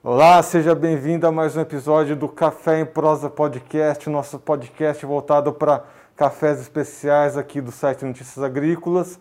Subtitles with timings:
[0.00, 5.52] Olá, seja bem-vindo a mais um episódio do Café em Prosa Podcast, nosso podcast voltado
[5.52, 5.82] para
[6.14, 9.18] cafés especiais aqui do site Notícias Agrícolas.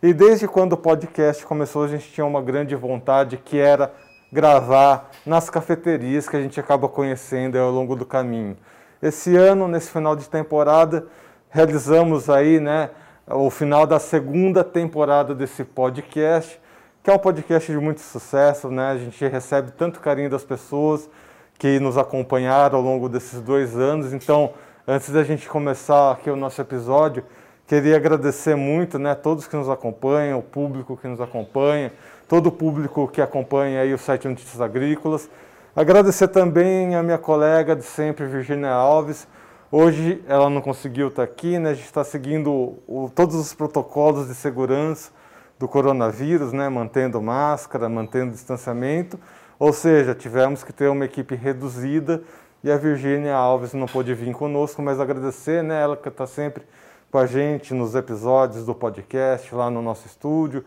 [0.00, 3.92] E desde quando o podcast começou, a gente tinha uma grande vontade que era
[4.32, 8.56] gravar nas cafeterias que a gente acaba conhecendo ao longo do caminho.
[9.02, 11.08] Esse ano, nesse final de temporada,
[11.50, 12.90] realizamos aí, né,
[13.26, 16.60] o final da segunda temporada desse podcast
[17.10, 18.92] que é um podcast de muito sucesso, né?
[18.92, 21.10] A gente recebe tanto carinho das pessoas
[21.58, 24.12] que nos acompanharam ao longo desses dois anos.
[24.12, 24.52] Então,
[24.86, 27.24] antes da gente começar aqui o nosso episódio,
[27.66, 31.92] queria agradecer muito, né, todos que nos acompanham, o público que nos acompanha,
[32.28, 35.28] todo o público que acompanha aí o site Notícias Agrícolas.
[35.74, 39.26] Agradecer também a minha colega de sempre, Virginia Alves.
[39.72, 41.70] Hoje ela não conseguiu estar aqui, né?
[41.70, 45.18] A gente está seguindo o, todos os protocolos de segurança
[45.60, 49.20] do coronavírus, né, mantendo máscara, mantendo distanciamento,
[49.58, 52.22] ou seja, tivemos que ter uma equipe reduzida
[52.64, 56.64] e a Virgínia Alves não pôde vir conosco, mas agradecer, né, ela que está sempre
[57.10, 60.64] com a gente nos episódios do podcast, lá no nosso estúdio,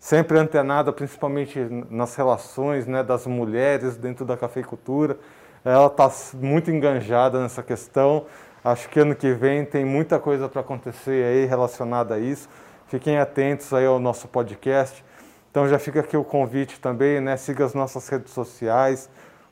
[0.00, 5.16] sempre antenada principalmente nas relações né, das mulheres dentro da cafeicultura.
[5.64, 8.26] Ela está muito enganjada nessa questão.
[8.64, 12.48] Acho que ano que vem tem muita coisa para acontecer aí relacionada a isso.
[12.88, 15.04] Fiquem atentos aí ao nosso podcast.
[15.50, 17.36] Então já fica aqui o convite também, né?
[17.36, 19.08] Siga as nossas redes sociais,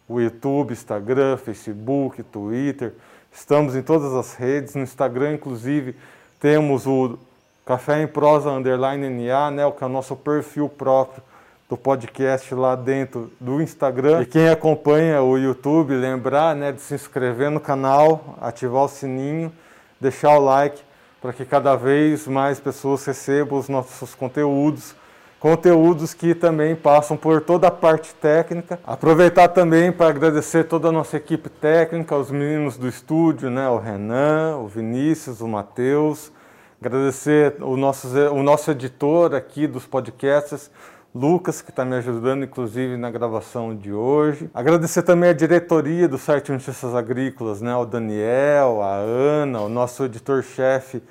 [0.09, 2.93] o YouTube, Instagram, Facebook, Twitter.
[3.33, 4.75] Estamos em todas as redes.
[4.75, 5.97] No Instagram, inclusive,
[6.39, 7.19] temos o
[7.65, 9.67] Café em Prosa Underline NA, né?
[9.67, 11.23] O que é o nosso perfil próprio
[11.73, 14.21] do podcast lá dentro do Instagram.
[14.21, 19.51] E quem acompanha o YouTube, lembrar né, de se inscrever no canal, ativar o sininho,
[19.99, 20.83] deixar o like
[21.23, 24.93] para que cada vez mais pessoas recebam os nossos conteúdos,
[25.39, 28.81] conteúdos que também passam por toda a parte técnica.
[28.85, 33.79] Aproveitar também para agradecer toda a nossa equipe técnica, os meninos do estúdio, né, o
[33.79, 36.33] Renan, o Vinícius, o Matheus.
[36.81, 40.69] Agradecer o nosso, o nosso editor aqui dos podcasts,
[41.15, 44.51] Lucas, que está me ajudando, inclusive, na gravação de hoje.
[44.55, 47.77] Agradecer também a diretoria do site Notícias Agrícolas, né?
[47.77, 51.03] o Daniel, a Ana, o nosso editor-chefe,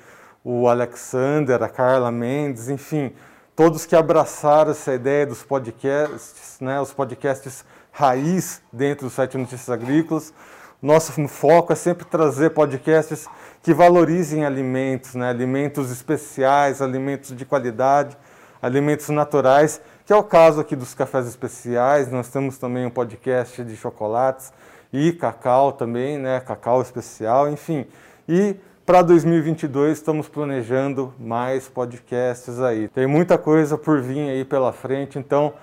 [0.42, 3.12] o Alexander, a Carla Mendes, enfim,
[3.54, 6.80] todos que abraçaram essa ideia dos podcasts, né?
[6.80, 10.34] os podcasts raiz dentro do site Notícias Agrícolas.
[10.82, 13.28] Nosso foco é sempre trazer podcasts
[13.62, 15.30] que valorizem alimentos, né?
[15.30, 18.18] alimentos especiais, alimentos de qualidade,
[18.60, 22.10] alimentos naturais que é o caso aqui dos cafés especiais.
[22.10, 24.52] Nós temos também um podcast de chocolates
[24.92, 26.40] e cacau também, né?
[26.40, 27.86] Cacau especial, enfim.
[28.28, 32.88] E para 2022 estamos planejando mais podcasts aí.
[32.88, 35.54] Tem muita coisa por vir aí pela frente, então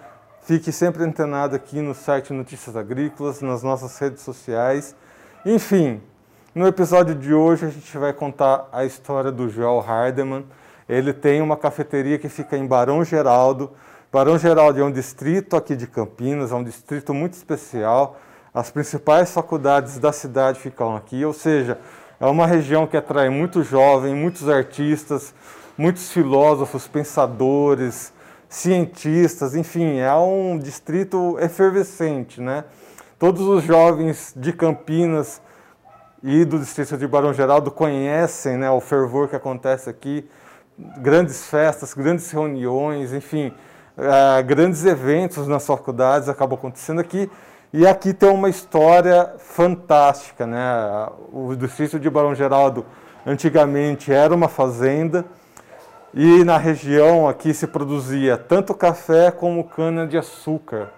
[0.41, 4.95] fique sempre antenado aqui no site Notícias Agrícolas, nas nossas redes sociais.
[5.45, 6.01] Enfim,
[6.55, 10.45] no episódio de hoje a gente vai contar a história do Joel Hardeman.
[10.87, 13.71] Ele tem uma cafeteria que fica em Barão Geraldo,
[14.11, 18.19] Barão Geraldo é um distrito aqui de Campinas, é um distrito muito especial.
[18.51, 21.77] As principais faculdades da cidade ficam aqui, ou seja,
[22.19, 25.31] é uma região que atrai muitos jovens, muitos artistas,
[25.77, 28.11] muitos filósofos, pensadores,
[28.49, 32.63] cientistas, enfim, é um distrito efervescente, né?
[33.19, 35.39] Todos os jovens de Campinas
[36.23, 40.27] e do distrito de Barão Geraldo conhecem né, o fervor que acontece aqui,
[40.97, 43.53] grandes festas, grandes reuniões, enfim,
[43.99, 47.29] uh, grandes eventos nas faculdades acabam acontecendo aqui.
[47.71, 51.07] E aqui tem uma história fantástica, né?
[51.31, 52.85] O distrito de Barão Geraldo
[53.25, 55.23] antigamente era uma fazenda
[56.13, 60.89] e na região aqui se produzia tanto café como cana de açúcar.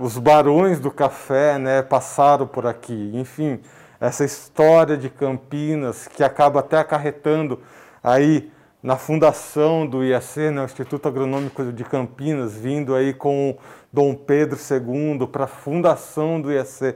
[0.00, 3.12] Os barões do café, né, passaram por aqui.
[3.14, 3.60] Enfim,
[4.00, 7.60] essa história de Campinas que acaba até acarretando
[8.02, 8.50] aí
[8.82, 13.56] na fundação do IAC, né, o Instituto Agronômico de Campinas, vindo aí com
[13.92, 16.94] Dom Pedro II para a fundação do IAC.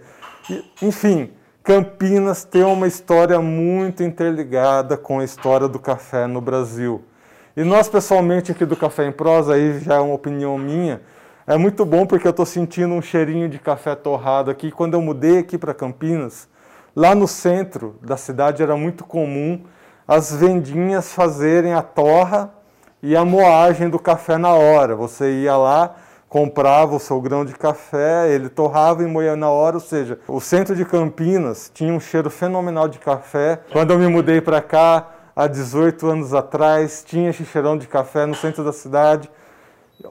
[0.81, 1.33] Enfim,
[1.63, 7.05] Campinas tem uma história muito interligada com a história do café no Brasil.
[7.57, 11.03] E nós, pessoalmente, aqui do Café em Prosa, aí já é uma opinião minha,
[11.47, 14.71] é muito bom porque eu estou sentindo um cheirinho de café torrado aqui.
[14.71, 16.49] Quando eu mudei aqui para Campinas,
[16.95, 19.63] lá no centro da cidade era muito comum
[20.15, 22.53] as vendinhas fazerem a torra
[23.03, 24.95] e a moagem do café na hora.
[24.95, 25.97] Você ia lá,
[26.29, 30.39] comprava o seu grão de café, ele torrava e moía na hora, ou seja, o
[30.39, 33.61] centro de Campinas tinha um cheiro fenomenal de café.
[33.73, 38.27] Quando eu me mudei para cá, há 18 anos atrás, tinha esse cheirão de café
[38.27, 39.31] no centro da cidade.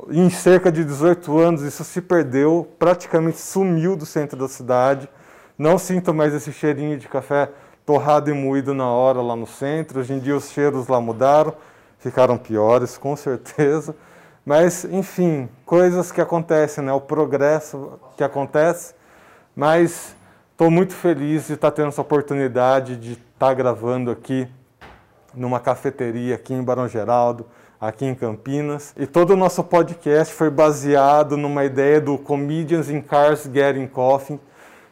[0.09, 5.07] em cerca de 18 anos isso se perdeu, praticamente sumiu do centro da cidade.
[5.55, 7.49] Não sinto mais esse cheirinho de café
[7.91, 9.99] torrado e moído na hora lá no centro.
[9.99, 11.53] Hoje em dia os cheiros lá mudaram,
[11.99, 13.93] ficaram piores, com certeza.
[14.45, 16.93] Mas, enfim, coisas que acontecem, né?
[16.93, 18.95] o progresso que acontece.
[19.53, 20.15] Mas
[20.53, 24.47] estou muito feliz de estar tendo essa oportunidade de estar gravando aqui
[25.33, 27.45] numa cafeteria aqui em Barão Geraldo,
[27.79, 28.93] aqui em Campinas.
[28.95, 34.39] E todo o nosso podcast foi baseado numa ideia do Comedians in Cars Getting Coffee,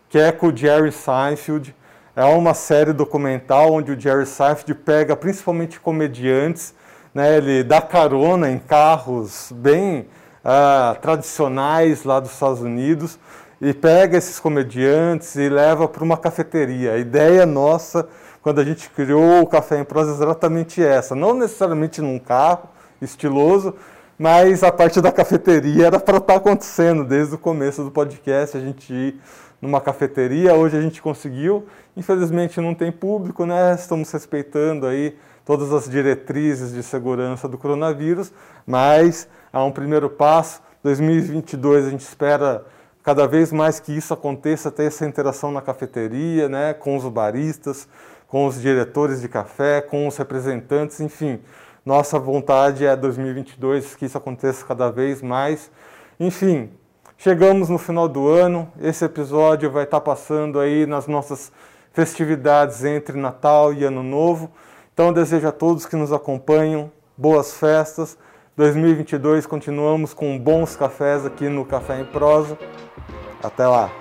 [0.09, 1.78] que é com o Jerry Seinfeld.
[2.15, 6.73] É uma série documental onde o Jerry Seinfeld pega principalmente comediantes,
[7.13, 7.37] né?
[7.37, 10.07] ele dá carona em carros bem
[10.43, 13.19] uh, tradicionais lá dos Estados Unidos
[13.61, 16.93] e pega esses comediantes e leva para uma cafeteria.
[16.93, 18.07] A ideia nossa,
[18.41, 21.13] quando a gente criou o Café em Prosa, é exatamente essa.
[21.13, 22.69] Não necessariamente num carro
[23.01, 23.75] estiloso,
[24.17, 28.57] mas a parte da cafeteria era para estar tá acontecendo desde o começo do podcast,
[28.57, 29.21] a gente ir
[29.61, 30.53] numa cafeteria.
[30.53, 31.67] Hoje a gente conseguiu.
[31.95, 33.75] Infelizmente não tem público, né?
[33.75, 35.15] Estamos respeitando aí
[35.45, 38.31] todas as diretrizes de segurança do coronavírus,
[38.67, 40.61] mas há um primeiro passo.
[40.83, 42.65] 2022 a gente espera
[43.03, 47.87] cada vez mais que isso aconteça, ter essa interação na cafeteria, né, com os baristas,
[48.27, 51.39] com os diretores de café, com os representantes, enfim.
[51.83, 55.71] Nossa vontade é 2022 que isso aconteça cada vez mais.
[56.19, 56.69] Enfim,
[57.21, 61.51] Chegamos no final do ano, esse episódio vai estar passando aí nas nossas
[61.91, 64.49] festividades entre Natal e Ano Novo.
[64.93, 68.17] Então desejo a todos que nos acompanham boas festas.
[68.55, 72.57] 2022 continuamos com bons cafés aqui no Café em Prosa.
[73.43, 73.98] Até lá.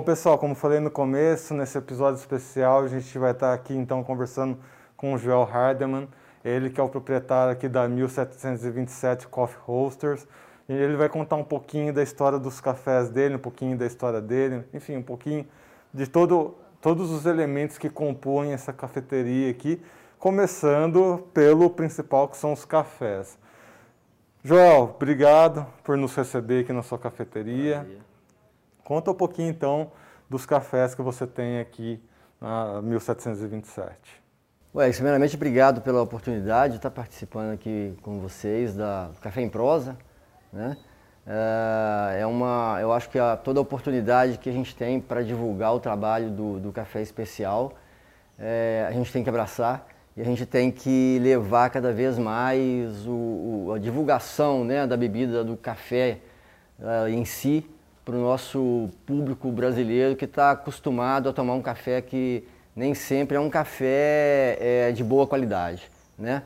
[0.00, 4.02] Bom, pessoal, como falei no começo, nesse episódio especial, a gente vai estar aqui então
[4.02, 4.56] conversando
[4.96, 6.08] com o Joel Hardeman,
[6.42, 10.26] ele que é o proprietário aqui da 1727 Coffee Roasters.
[10.66, 14.22] E ele vai contar um pouquinho da história dos cafés dele, um pouquinho da história
[14.22, 15.46] dele, enfim, um pouquinho
[15.92, 19.82] de todo, todos os elementos que compõem essa cafeteria aqui,
[20.18, 23.38] começando pelo principal que são os cafés.
[24.42, 27.86] Joel, obrigado por nos receber aqui na sua cafeteria.
[28.90, 29.92] Conta um pouquinho então
[30.28, 32.02] dos cafés que você tem aqui
[32.40, 33.88] na 1727.
[34.74, 39.96] Ué, primeiramente, obrigado pela oportunidade de estar participando aqui com vocês da Café em Prosa.
[40.52, 40.76] Né?
[41.24, 45.72] É, é uma, eu acho que toda a oportunidade que a gente tem para divulgar
[45.72, 47.74] o trabalho do, do Café Especial,
[48.36, 53.06] é, a gente tem que abraçar e a gente tem que levar cada vez mais
[53.06, 53.12] o,
[53.68, 56.18] o, a divulgação né, da bebida, do café
[56.80, 57.64] uh, em si,
[58.10, 62.42] para o nosso público brasileiro que está acostumado a tomar um café que
[62.74, 66.42] nem sempre é um café é, de boa qualidade, né?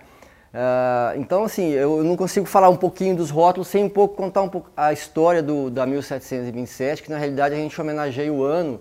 [0.52, 4.42] Uh, então, assim, eu não consigo falar um pouquinho dos rótulos sem um pouco contar
[4.42, 8.78] um pouco a história do, da 1727, que na realidade a gente homenageia o ano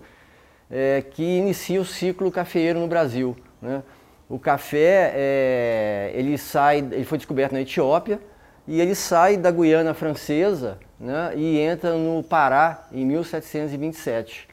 [0.70, 3.34] é, que inicia o ciclo cafeeiro no Brasil.
[3.62, 3.82] Né?
[4.28, 8.20] O café, é, ele sai, ele foi descoberto na Etiópia
[8.68, 14.48] e ele sai da Guiana Francesa né, e entra no Pará em 1727.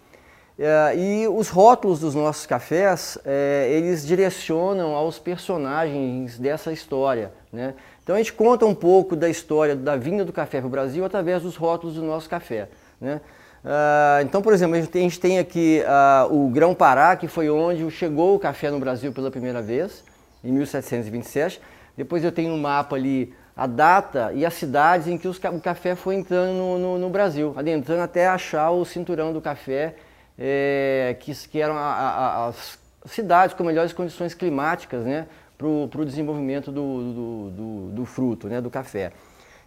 [0.60, 7.32] É, e os rótulos dos nossos cafés, é, eles direcionam aos personagens dessa história.
[7.52, 7.74] Né?
[8.04, 11.04] Então a gente conta um pouco da história da vinda do café para o Brasil
[11.04, 12.70] através dos rótulos do nosso café.
[13.00, 13.20] Né?
[13.64, 17.16] Uh, então, por exemplo, a gente tem, a gente tem aqui uh, o Grão Pará,
[17.16, 20.04] que foi onde chegou o café no Brasil pela primeira vez,
[20.44, 21.62] em 1727.
[21.96, 25.60] Depois eu tenho um mapa ali a data e as cidades em que os, o
[25.60, 29.96] café foi entrando no, no, no, Brasil, adentrando até achar o cinturão do café,
[30.38, 35.28] é, que, que, eram a, a, as cidades com melhores condições climáticas né,
[35.58, 39.12] para o desenvolvimento do, do, do, do, fruto, né, do café.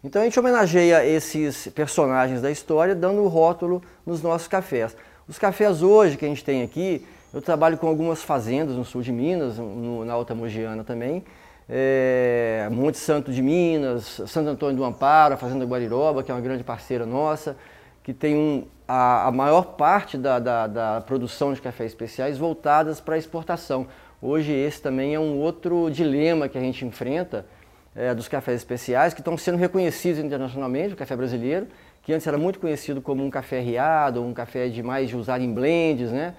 [0.02, 4.96] Então a gente homenageia esses personagens da história dando o rótulo nos nossos cafés.
[5.28, 9.02] Os cafés hoje que a gente tem aqui, eu trabalho com algumas fazendas no sul
[9.02, 11.24] de Minas, no, na Alta Mogiana também,
[11.68, 16.40] é, Monte Santo de Minas, Santo Antônio do Amparo, a Fazenda Guariroba, que é uma
[16.40, 17.56] grande parceira nossa,
[18.02, 23.00] que tem um, a, a, maior parte da, da, da, produção de cafés especiais voltadas
[23.00, 23.86] para exportação.
[24.20, 27.46] Hoje esse também é um outro dilema que a gente enfrenta
[27.96, 31.66] é, dos cafés especiais, que estão sendo reconhecidos internacionalmente, o café brasileiro,
[32.02, 35.40] que antes era muito conhecido como um café riado, um café de mais de usar
[35.40, 36.34] em blends, né?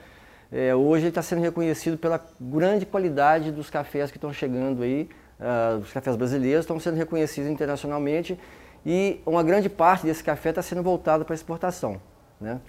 [0.52, 5.10] É, hoje ele está sendo reconhecido pela grande qualidade dos cafés que estão chegando aí,
[5.40, 8.40] uh, os cafés brasileiros estão sendo reconhecidos internacionalmente
[8.86, 12.00] e uma grande parte desse café está sendo voltado para exportação.
[12.40, 12.60] Né?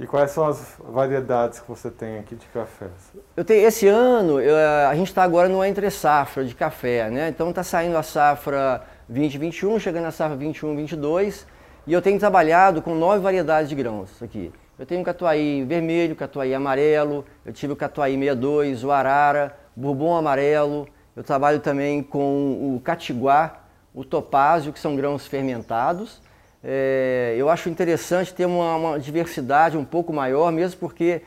[0.00, 2.90] E quais são as variedades que você tem aqui de cafés?
[3.36, 4.56] Eu tenho, esse ano, eu,
[4.88, 7.28] a gente está agora numa entre safra de café, né?
[7.28, 11.46] Então está saindo a safra 2021, chegando a safra 21, 22,
[11.86, 14.50] e eu tenho trabalhado com nove variedades de grãos aqui.
[14.82, 20.16] Eu tenho o catuai vermelho, catuai amarelo, eu tive o catuai 62, o arara, bourbon
[20.16, 23.60] amarelo, eu trabalho também com o catiguá,
[23.94, 26.20] o topázio, que são grãos fermentados.
[26.64, 31.22] É, eu acho interessante ter uma, uma, diversidade um pouco maior, mesmo porque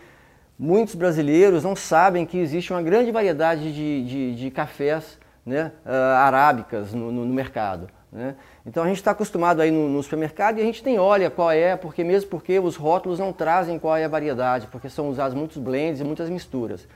[0.60, 5.90] muitos brasileiros não sabem que existe uma grande variedade de, de, de cafés né, uh,
[6.18, 7.88] arábicas no, no, no mercado.
[8.15, 8.34] Né?
[8.65, 11.51] Então a gente está acostumado aí no, no, supermercado e a gente nem olha qual
[11.51, 15.38] é, porque mesmo porque os rótulos não trazem qual é a variedade, porque são usados
[15.38, 16.88] muitos blends e muitas misturas.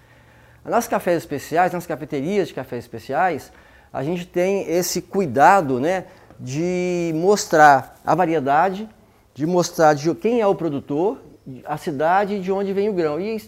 [0.63, 3.51] Nas cafés especiais, nas cafeterias de cafés especiais,
[3.91, 6.05] a gente tem esse cuidado né,
[6.39, 8.87] de mostrar a variedade,
[9.33, 11.19] de mostrar de quem é o produtor,
[11.65, 13.19] a cidade de onde vem o grão.
[13.19, 13.41] E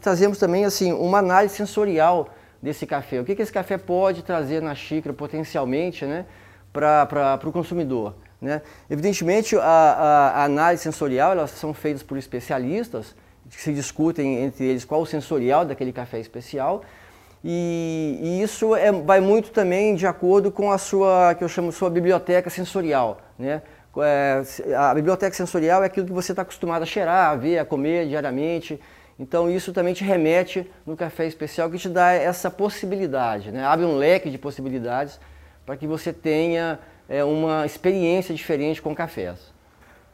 [0.00, 2.28] trazemos também assim uma análise sensorial
[2.62, 3.20] desse café.
[3.20, 6.24] O que, que esse café pode trazer na xícara potencialmente, né?
[6.72, 8.14] Para o consumidor.
[8.40, 8.62] Né?
[8.88, 13.14] Evidentemente, a, a, a, análise sensorial elas são feitas por especialistas
[13.50, 16.84] que se discutem entre eles qual o sensorial daquele café especial
[17.42, 21.70] e, e isso é, vai muito também de acordo com a sua que eu chamo
[21.70, 23.62] sua biblioteca sensorial, né?
[24.00, 24.42] É,
[24.76, 28.06] a biblioteca sensorial é aquilo que você está acostumado a cheirar, a ver, a comer
[28.06, 28.80] diariamente.
[29.18, 33.64] Então isso também te remete no café especial que te dá essa possibilidade, né?
[33.64, 35.18] abre um leque de possibilidades
[35.68, 39.52] para que você tenha é, uma experiência diferente com cafés.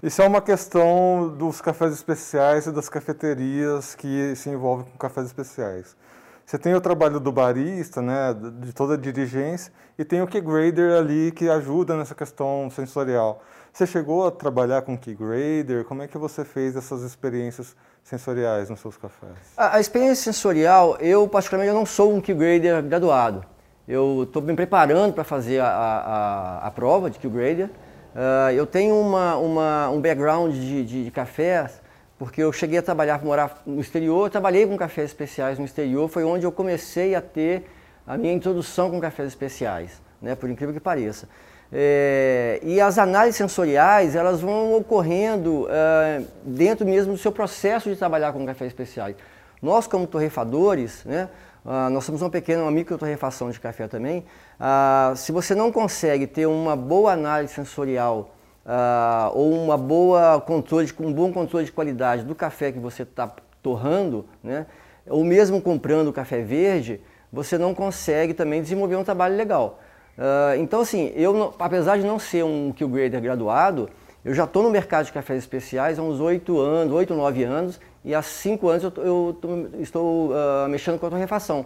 [0.03, 5.27] Isso é uma questão dos cafés especiais e das cafeterias que se envolvem com cafés
[5.27, 5.97] especiais.
[6.45, 10.41] Você tem o trabalho do barista, né, de toda a dirigência, e tem o key
[10.41, 13.41] grader ali que ajuda nessa questão sensorial.
[13.73, 15.85] Você chegou a trabalhar com key grader?
[15.85, 19.39] Como é que você fez essas experiências sensoriais nos seus cafés?
[19.57, 23.54] A, a experiência sensorial, eu particularmente eu não sou um key grader graduado.
[23.87, 27.67] Eu estou me preparando para fazer a, a, a, prova de Q-Grader.
[27.67, 31.83] Uh, eu tenho uma, uma, um background de, de, de cafés,
[32.19, 36.25] porque eu cheguei a trabalhar, morar no exterior, trabalhei com cafés especiais no exterior, foi
[36.25, 37.71] onde eu comecei a ter
[38.07, 41.29] a minha introdução com cafés especiais, né, por incrível que pareça.
[41.71, 47.97] É, e as análises sensoriais, elas vão ocorrendo uh, dentro mesmo do seu processo de
[47.97, 49.17] trabalhar com cafés especiais.
[49.61, 51.29] Nós, como torrefadores, né,
[51.65, 54.25] Uh, nós somos uma pequena, uma microtorrefação de café também.
[54.61, 58.35] Uh, se você não consegue ter uma boa análise sensorial
[58.67, 63.33] uh, ou uma boa controle, um bom controle de qualidade do café que você está
[63.63, 64.67] torrando, né,
[65.09, 67.01] ou mesmo comprando café verde,
[67.33, 69.81] você não consegue também desenvolver um trabalho legal.
[70.61, 73.89] então, assim, eu, apesar de não ser um kill grader graduado,
[74.25, 77.81] eu já estou no mercado de cafés especiais há uns 8 anos, 8, 9 anos,
[78.05, 79.39] e há cinco anos eu, eu
[79.81, 81.65] estou uh, mexendo com a torrefação.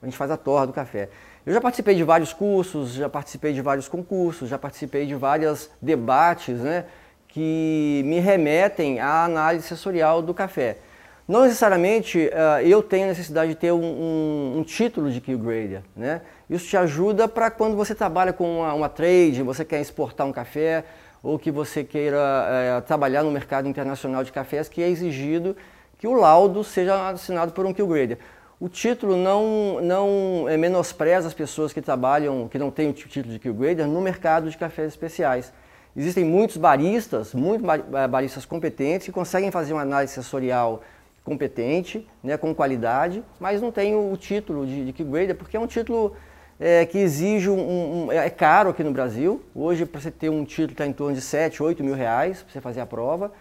[0.00, 1.08] A gente faz a torra do café.
[1.44, 5.68] Eu já participei de vários cursos, já participei de vários concursos, já participei de vários
[5.80, 6.84] debates né,
[7.26, 10.78] que me remetem à análise sensorial do café.
[11.26, 15.82] Não necessariamente uh, eu tenho necessidade de ter um, um, um título de Q Grader.
[15.96, 16.20] Né?
[16.48, 20.32] Isso te ajuda para quando você trabalha com uma, uma trade, você quer exportar um
[20.32, 20.84] café,
[21.22, 25.56] ou que você queira é, trabalhar no mercado internacional de cafés, que é exigido
[25.98, 28.18] que o laudo seja assinado por um Q-Grader.
[28.58, 33.32] O título não, não é, menospreza as pessoas que trabalham, que não têm o título
[33.32, 35.52] de Q-Grader no mercado de cafés especiais.
[35.96, 40.82] Existem muitos baristas, muitos é, baristas competentes que conseguem fazer uma análise sensorial
[41.24, 45.68] competente, né, com qualidade, mas não tem o título de, de Q-Grader, porque é um
[45.68, 46.16] título
[46.62, 49.42] é, que exige um, um, É caro aqui no Brasil.
[49.52, 52.52] Hoje, para você ter um título, está em torno de 7, 8 mil reais para
[52.52, 53.32] você fazer a prova.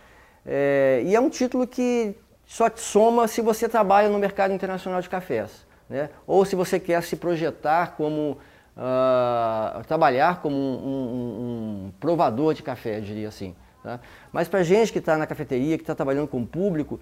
[0.43, 2.15] É, e é um título que
[2.47, 5.67] só te soma se você trabalha no mercado internacional de cafés.
[5.87, 6.09] Né?
[6.25, 8.39] Ou se você quer se projetar como,
[8.75, 13.53] uh, trabalhar como um, um, um, provador de café, diria assim.
[13.83, 13.99] Tá?
[14.31, 16.99] Mas para gente que está na cafeteria, que está trabalhando com o público,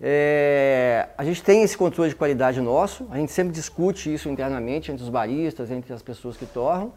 [0.00, 4.92] é, a gente tem esse controle de qualidade nosso, a gente sempre discute isso internamente
[4.92, 6.92] entre os baristas, entre as pessoas que torram,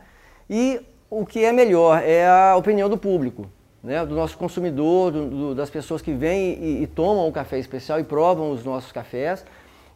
[0.49, 3.49] e o que é melhor é a opinião do público
[3.83, 7.57] né, do nosso consumidor, do, do, das pessoas que vêm e, e, tomam o café
[7.57, 9.43] especial e provam os nossos cafés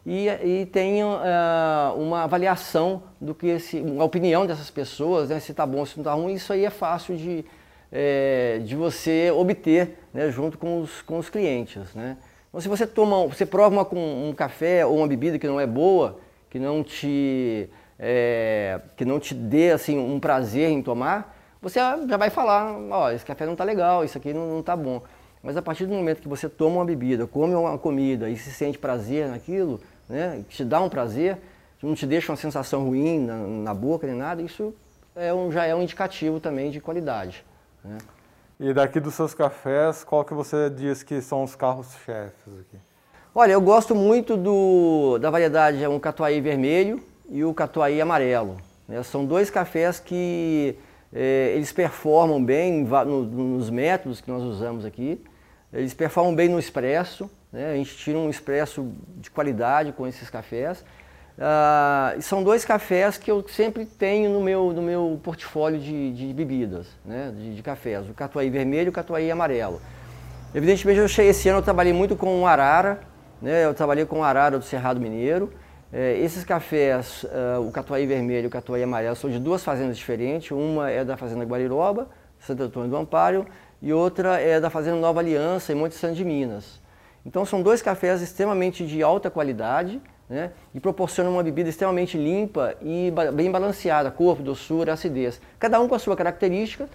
[0.04, 5.52] e, e tenham uh, uma avaliação do que esse, uma opinião dessas pessoas, né, se
[5.52, 7.44] está bom, se não está ruim, isso aí é fácil de,
[7.92, 11.94] é, de você obter né, junto com os, com os clientes.
[11.94, 12.16] Né.
[12.56, 15.66] Então, se você toma, você prova uma, um café ou uma bebida que não é
[15.66, 21.78] boa, que não te, é, que não te dê assim um prazer em tomar, você
[21.78, 25.02] já vai falar, ó, oh, esse café não está legal, isso aqui não está bom.
[25.42, 28.50] Mas a partir do momento que você toma uma bebida, come uma comida e se
[28.50, 31.36] sente prazer naquilo, né, te dá um prazer,
[31.82, 34.74] não te deixa uma sensação ruim na, na boca nem nada, isso
[35.14, 37.44] é um, já é um indicativo também de qualidade.
[37.84, 37.98] Né?
[38.58, 42.78] E daqui dos seus cafés, qual que você diz que são os carros-chefes aqui?
[43.34, 48.56] Olha, eu gosto muito do, da variedade, é um catuai vermelho e o catuai amarelo.
[48.88, 49.02] Né?
[49.02, 50.74] São dois cafés que
[51.12, 55.22] é, eles performam bem no, nos métodos que nós usamos aqui.
[55.70, 57.72] Eles performam bem no expresso, né?
[57.72, 60.82] a gente tira um expresso de qualidade com esses cafés.
[61.36, 66.32] Uh, são dois cafés que eu sempre tenho no meu, no meu portfólio de, de
[66.32, 67.30] bebidas, né?
[67.36, 69.80] de, de, cafés, o catuai vermelho e o catuai amarelo.
[70.54, 73.00] Evidentemente, eu cheguei, esse ano eu trabalhei muito com o arara,
[73.42, 73.66] né?
[73.66, 75.52] eu trabalhei com o arara do Cerrado Mineiro.
[75.92, 79.98] É, esses cafés, uh, o catuai vermelho e o catuai amarelo, são de duas fazendas
[79.98, 80.50] diferentes.
[80.50, 82.08] Uma é da fazenda Guariroba,
[82.40, 83.46] Santo Antônio do Amparo,
[83.82, 86.80] e outra é da fazenda Nova Aliança, em Monte Santo de Minas.
[87.26, 90.50] Então, são dois cafés extremamente de alta qualidade, né?
[90.74, 95.40] e proporciona uma bebida extremamente limpa e bem balanceada, corpo, doçura, acidez.
[95.58, 96.88] Cada um com a sua característica,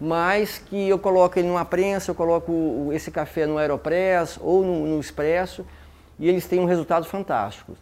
[0.00, 4.86] mas que eu coloco ele numa prensa, eu coloco esse café no Aeropress ou no,
[4.86, 5.66] no Expresso
[6.18, 7.76] e eles têm um resultado fantástico.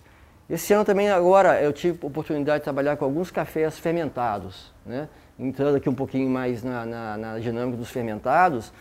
[0.48, 5.08] Esse ano também agora eu tive a oportunidade de trabalhar com alguns cafés fermentados, né?
[5.38, 8.72] entrando aqui um pouquinho mais na, na, na dinâmica dos fermentados,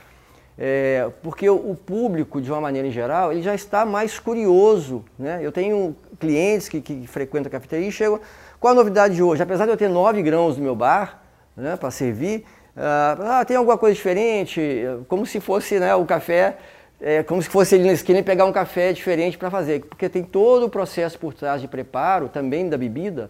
[0.58, 5.04] é, porque o, público, de uma maneira em geral, ele já está mais curioso.
[5.18, 5.40] Né?
[5.42, 8.20] Eu tenho clientes que, que frequentam a cafeteria e chegam.
[8.60, 9.42] Qual a novidade de hoje?
[9.42, 11.22] Apesar de eu ter 9 grãos no meu bar
[11.58, 12.46] né, para servir,
[12.78, 14.62] ah, ah, tem alguma coisa diferente?
[15.08, 16.58] Como se fosse né, o café,
[17.02, 19.84] é, como se fosse ele na esquina e pegar um café diferente para fazer.
[19.86, 23.30] Porque tem todo o processo por trás de preparo, também da bebida,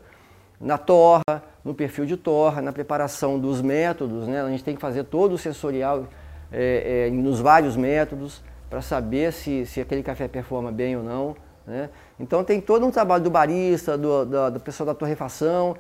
[0.60, 1.24] na torra,
[1.64, 4.28] no perfil de torra, na preparação dos métodos.
[4.28, 4.42] Né?
[4.42, 6.06] A gente tem que fazer todo o sensorial
[6.54, 11.36] é, é, nos vários métodos para saber se, se aquele café performa bem ou não.
[11.66, 11.90] Né?
[12.20, 15.76] Então tem todo um trabalho do barista, do, do, do pessoal da torrefação,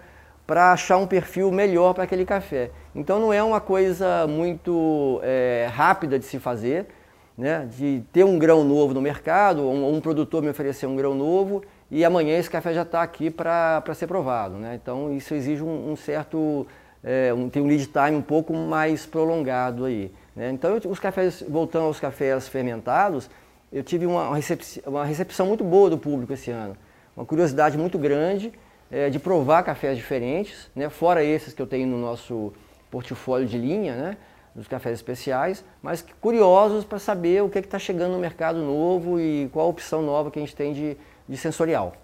[0.45, 2.71] para achar um perfil melhor para aquele café.
[2.93, 6.87] Então não é uma coisa muito é, rápida de se fazer,
[7.37, 7.67] né?
[7.71, 11.63] de ter um grão novo no mercado, um, um produtor me oferecer um grão novo
[11.89, 14.55] e amanhã esse café já está aqui para ser provado.
[14.55, 14.77] Né?
[14.81, 16.67] Então isso exige um, um certo,
[17.03, 20.11] é, um, tem um lead time um pouco mais prolongado aí.
[20.35, 20.51] Né?
[20.51, 23.29] Então, os cafés, voltando aos cafés fermentados,
[23.71, 26.77] eu tive uma, recepção, uma recepção muito boa do público esse ano.
[27.15, 28.51] Uma curiosidade muito grande
[28.91, 30.89] é, de provar cafés diferentes, né?
[30.89, 32.53] fora esses que eu tenho no nosso
[32.91, 34.17] portfólio de linha, né?
[34.55, 39.19] dos cafés especiais, mas curiosos para saber o que é está chegando no mercado novo
[39.19, 40.95] e qual a opção nova que a gente tem de,
[41.27, 41.95] de sensorial.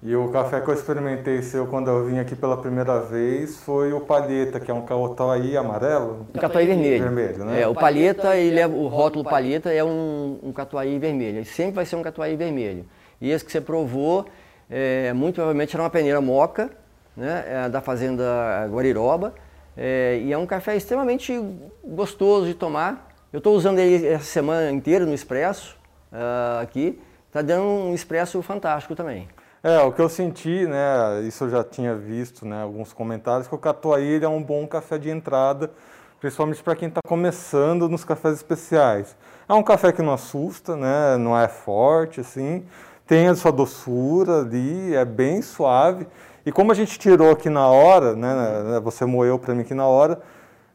[0.00, 3.92] E o café que eu experimentei seu quando eu vim aqui pela primeira vez foi
[3.92, 6.24] o palheta, que é um catuai amarelo.
[6.32, 7.02] O catuai vermelho.
[7.02, 7.62] Vermelho, né?
[7.62, 11.38] É, o palheta, ele é, o rótulo palheta é um, um catuai vermelho.
[11.38, 12.86] Ele sempre vai ser um catuai vermelho.
[13.20, 14.24] E esse que você provou,
[14.70, 16.70] é, muito provavelmente era uma peneira moca,
[17.16, 19.34] né, é, da fazenda Guariroba.
[19.76, 21.36] É, e é um café extremamente
[21.84, 23.16] gostoso de tomar.
[23.32, 25.76] Eu estou usando ele essa semana inteira no expresso
[26.12, 27.00] uh, aqui.
[27.26, 29.28] Está dando um expresso fantástico também.
[29.60, 33.54] É, o que eu senti, né, isso eu já tinha visto, né, alguns comentários, que
[33.56, 35.72] o Catuaí é um bom café de entrada,
[36.20, 39.16] principalmente para quem está começando nos cafés especiais.
[39.48, 42.64] É um café que não assusta, né, não é forte, assim,
[43.04, 46.06] tem a sua doçura ali, é bem suave.
[46.46, 49.74] E como a gente tirou aqui na hora, né, né você moeu para mim aqui
[49.74, 50.20] na hora,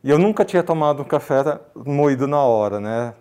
[0.04, 3.14] e eu nunca tinha tomado um café moído na hora, né,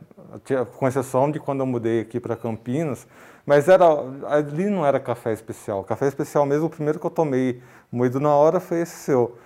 [0.77, 3.07] com exceção de quando eu mudei aqui para Campinas,
[3.45, 3.85] mas era,
[4.29, 5.83] ali não era café especial.
[5.85, 9.37] Café especial mesmo, o primeiro que eu tomei moído na hora foi esse seu.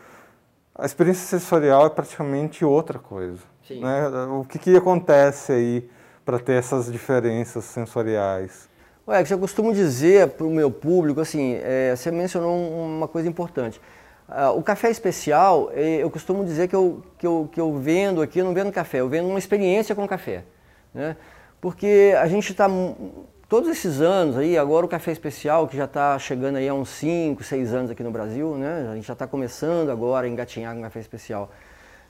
[0.74, 3.40] A experiência sensorial é praticamente outra coisa.
[3.70, 4.08] Né?
[4.30, 5.90] O que, que acontece aí
[6.24, 8.68] para ter essas diferenças sensoriais?
[9.08, 13.28] Ué, que eu costumo dizer para o meu público, assim, é, você mencionou uma coisa
[13.28, 13.80] importante.
[14.28, 18.20] Uh, o café especial, é, eu costumo dizer que eu, que, eu, que eu vendo
[18.20, 20.42] aqui, eu não vendo café, eu vendo uma experiência com café.
[20.92, 21.16] Né?
[21.60, 22.68] Porque a gente está
[23.48, 26.88] todos esses anos aí, agora o café especial, que já está chegando aí há uns
[26.90, 28.88] 5, 6 anos aqui no Brasil, né?
[28.90, 31.50] A gente já está começando agora a engatinhar com café especial.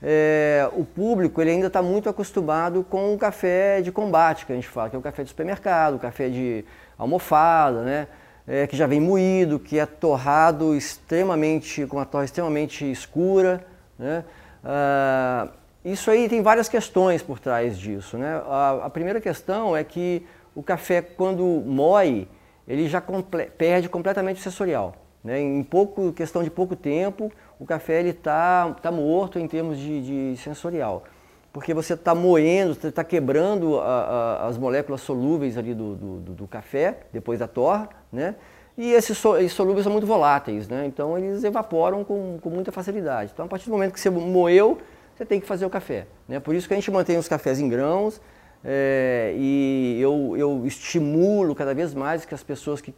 [0.03, 4.55] É, o público ele ainda está muito acostumado com o café de combate, que a
[4.55, 6.65] gente fala, que é o café de supermercado, o café de
[6.99, 8.09] almofada, né?
[8.49, 13.67] É, que já vem moído, que é torrado extremamente, com uma torre extremamente escura,
[13.99, 14.25] né?
[14.65, 15.49] Ah,
[15.85, 18.41] isso aí tem várias questões por trás disso, né?
[18.47, 20.25] A, a primeira questão é que
[20.57, 22.27] o café quando moe,
[22.67, 24.95] ele já comple perde completamente o sensorial.
[25.23, 25.39] Né?
[25.39, 30.41] Em pouco, questão de pouco tempo, o café está tá morto em termos de, de
[30.41, 31.05] sensorial.
[31.53, 36.19] Porque você está moendo, você está quebrando a, a, as moléculas solúveis ali do, do,
[36.35, 38.35] do, café, depois da torra, né?
[38.79, 40.85] E esses, solúveis são muito voláteis, né?
[40.87, 43.31] Então eles evaporam com, com muita facilidade.
[43.33, 44.79] Então a partir do momento que você moeu,
[45.15, 46.07] você tem que fazer o café.
[46.29, 46.39] Né?
[46.41, 48.21] Por isso que a gente mantém os cafés em grãos
[48.69, 52.93] é, e eu, eu estimulo cada vez mais que as pessoas que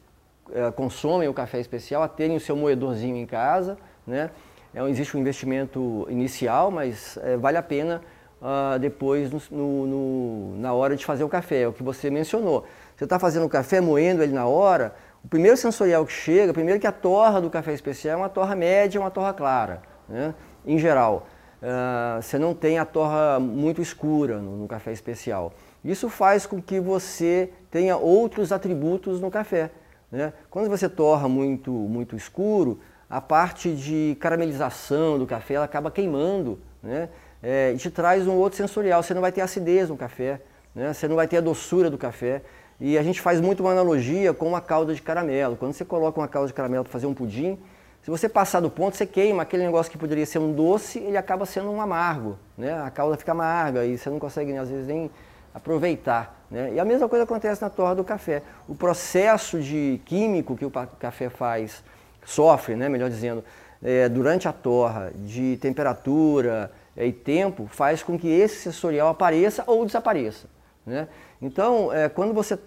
[0.51, 3.77] é, consomem o café especial a terem o seu moedorzinho em casa.
[4.07, 4.31] Né?
[4.75, 8.01] É, existe um investimento inicial, mas é, vale a pena
[8.41, 12.09] uh, depois no, no, no, na hora de fazer o café, é o que você
[12.09, 12.65] mencionou.
[12.97, 16.81] Você está fazendo o café, moendo ele na hora, o primeiro sensorial que chega, primeiro
[16.81, 20.35] que a torra do café especial é uma torra média, uma torra clara, né?
[20.65, 21.27] em geral.
[21.61, 25.53] Uh, você não tem a torra muito escura no, no, café especial.
[25.85, 29.71] Isso faz com que você tenha outros atributos no café.
[30.11, 30.33] Né?
[30.51, 32.79] Quando você torra muito, muito escuro,
[33.11, 37.09] a parte de caramelização do café ela acaba queimando né?
[37.43, 39.03] É, e te traz um outro sensorial.
[39.03, 40.41] Você não vai ter acidez no café,
[40.75, 40.93] né?
[40.93, 42.43] você não vai ter a doçura do café.
[42.81, 45.57] E a gente faz muito uma analogia com uma calda de caramelo.
[45.57, 47.59] Quando você coloca uma calda de caramelo para fazer um pudim,
[48.03, 49.43] se você passar do ponto, você queima.
[49.43, 52.39] Aquele negócio que poderia ser um doce, ele acaba sendo um amargo.
[52.57, 52.73] Né?
[52.83, 55.11] A calda fica amarga e você não consegue, às vezes, nem
[55.53, 56.45] aproveitar.
[56.51, 56.73] Né?
[56.75, 58.43] E a mesma coisa acontece na torra do café.
[58.67, 61.83] O processo de químico que o café faz,
[62.25, 63.45] sofre, né, melhor dizendo,
[63.83, 69.65] é, durante a torra, de temperatura é, e tempo, faz com que esse sensorial apareça
[69.67, 70.47] ou desapareça.
[70.87, 71.09] Né?
[71.41, 72.59] Então, é, quando você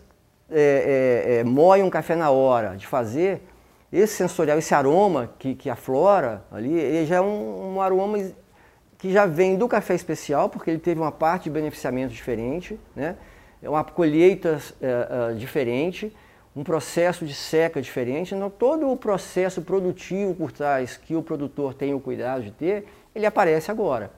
[0.50, 3.42] é, é, é, moe um café na hora de fazer,
[3.92, 8.18] esse sensorial, esse aroma que, que aflora ali, ele já é um, um, aroma
[8.98, 13.16] que já vem do café especial, porque ele teve uma parte de beneficiamento diferente, né?
[13.62, 16.16] é uma colheita é, é, diferente,
[16.56, 18.34] um processo de seca diferente.
[18.36, 22.88] Então, todo o processo produtivo por trás que o produtor tem o cuidado de ter,
[23.14, 24.12] ele aparece agora.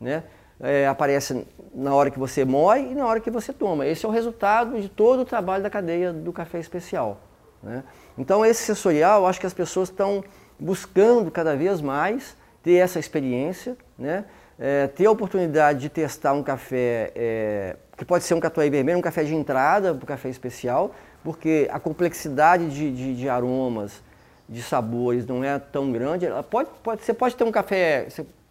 [0.00, 0.22] Né?
[0.60, 3.86] é, aparece na hora que você moe e na hora que você toma.
[3.86, 7.20] Esse é o resultado de todo o trabalho da cadeia do café especial.
[7.62, 7.82] Né?
[8.16, 10.22] Então, esse sensorial, acho que as pessoas estão
[10.58, 14.24] buscando cada vez mais ter essa experiência, né?
[14.60, 18.98] É, ter a oportunidade de testar um café, é, que pode ser um catuai vermelho,
[18.98, 20.92] um café de entrada o café especial,
[21.22, 24.02] porque a complexidade de, de, de, aromas,
[24.48, 26.26] de sabores não é tão grande.
[26.50, 28.08] Pode, pode, você pode ter um café,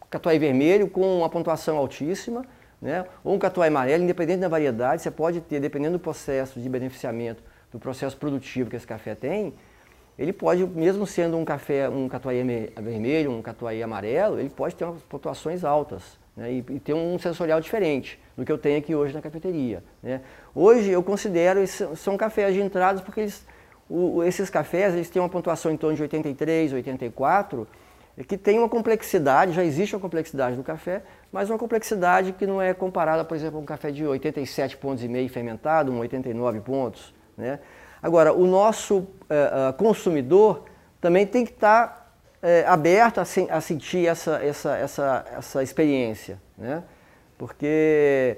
[0.10, 2.46] catuai vermelho com uma pontuação altíssima,
[2.82, 3.06] né?
[3.22, 7.43] ou um catuai amarelo, independente da variedade, você pode ter, dependendo do processo de beneficiamento,
[7.71, 9.53] do processo produtivo que esse café tem,
[10.17, 12.43] ele pode, mesmo sendo um café, um catuai
[12.82, 16.51] vermelho, um catuai amarelo, ele pode ter umas pontuações altas né?
[16.53, 19.84] e, e, ter um sensorial diferente do que eu tenho aqui hoje na cafeteria.
[20.01, 20.21] Né?
[20.56, 23.45] Hoje eu considero esses são cafés de entradas porque eles,
[23.88, 27.67] o, esses cafés eles têm uma pontuação em torno de 83, 84,
[28.27, 32.60] que tem uma complexidade, já existe uma complexidade do café, mas uma complexidade que não
[32.60, 36.62] é comparada, por exemplo, a um café de 87 pontos e meio fermentado, um 89
[36.62, 37.13] pontos.
[37.38, 37.60] Né?
[38.02, 40.65] Agora, o nosso uh, consumidor
[41.00, 41.88] também tem que estar
[42.41, 46.84] tá, uh, aberto a, se, a, sentir essa, essa, essa, essa experiência, né?
[47.38, 48.38] porque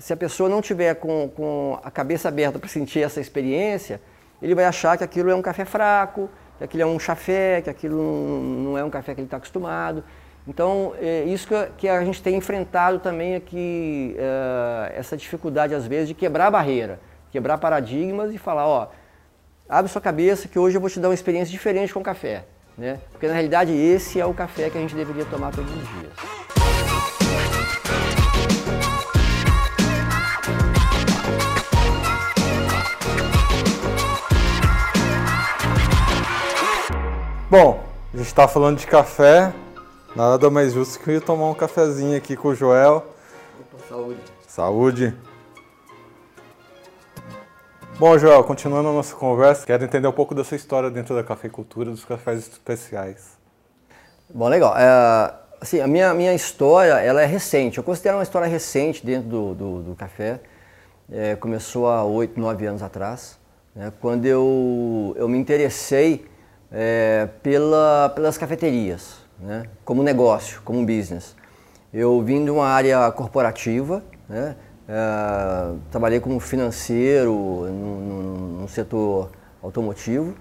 [0.00, 3.98] se a pessoa não tiver com, com a cabeça aberta para sentir essa experiência,
[4.42, 7.70] ele vai achar que aquilo é um café fraco, que aquilo é um chafé, que
[7.70, 10.04] aquilo não é um café que ele está acostumado.
[10.46, 16.08] Então, é isso que a gente tem enfrentado também aqui, é, essa dificuldade às vezes
[16.08, 18.88] de quebrar a barreira, quebrar paradigmas e falar, ó,
[19.68, 22.44] abre sua cabeça que hoje eu vou te dar uma experiência diferente com o café.
[22.76, 23.00] Né?
[23.10, 26.12] Porque na realidade esse é o café que a gente deveria tomar todos os dias.
[37.48, 37.80] Bom,
[38.12, 39.52] a gente está falando de café,
[40.14, 43.06] nada mais justo que eu ir tomar um cafezinho aqui com o Joel.
[43.88, 44.20] Saúde.
[44.48, 45.25] Saúde.
[47.98, 51.24] Bom, Joel, continuando a nossa conversa, quero entender um pouco da sua história dentro da
[51.24, 53.38] cafeicultura, dos cafés especiais.
[54.28, 54.76] Bom, legal.
[54.76, 55.32] É,
[55.62, 57.78] assim, a minha, minha história ela é recente.
[57.78, 60.40] Eu considero uma história recente dentro do, do, do café.
[61.10, 63.38] É, começou há oito, nove anos atrás,
[63.74, 66.26] né, quando eu, eu me interessei
[66.70, 69.62] é, pela, pelas cafeterias, né?
[69.86, 71.34] como negócio, como business.
[71.94, 74.54] Eu vim de uma área corporativa, né?
[74.88, 79.30] É, trabalhei como financeiro no, no, setor
[79.62, 80.34] automotivo,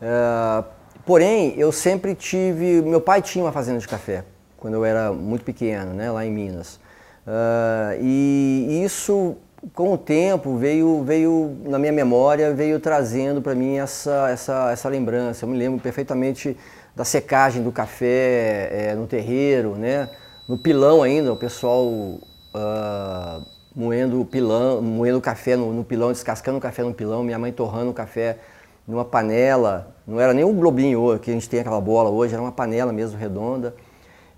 [0.00, 0.64] é,
[1.06, 4.24] porém eu sempre tive, meu pai tinha uma fazenda de café
[4.58, 6.10] quando eu era muito pequeno, né?
[6.10, 6.80] lá em Minas.
[7.26, 9.36] Uh, e isso
[9.74, 14.88] com o tempo veio, veio na minha memória, veio trazendo para mim essa, essa, essa
[14.88, 15.44] lembrança.
[15.44, 16.56] Eu me lembro perfeitamente
[16.94, 20.08] da secagem do café é, no terreiro, né?
[20.48, 23.42] no pilão ainda, o pessoal uh,
[23.78, 27.92] moendo pilão, moendo café no, no, pilão, descascando o café no pilão, minha mãe torrando
[27.92, 28.36] o café
[28.88, 32.42] numa panela, não era nem um globinho que a gente tem aquela bola hoje, era
[32.42, 33.72] uma panela mesmo redonda.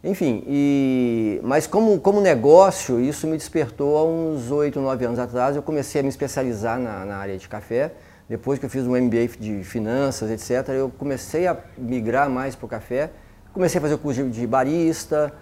[0.04, 5.56] Enfim, e, mas como, como negócio, isso me despertou há uns 8, 9 anos atrás.
[5.56, 7.92] Eu comecei a me especializar na, na área de café.
[8.28, 12.66] Depois que eu fiz um MBA de finanças, etc., eu comecei a migrar mais para
[12.66, 13.10] o café.
[13.54, 15.32] Comecei a fazer o curso de barista,